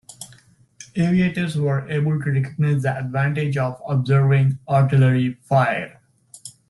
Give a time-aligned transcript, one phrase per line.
[0.97, 6.01] Aviators were able to recognise the advantage of observing artillery fire.